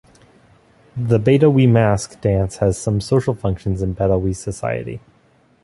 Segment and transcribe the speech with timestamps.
[0.97, 4.99] The Betawi mask dance has some social functions in Betawi society.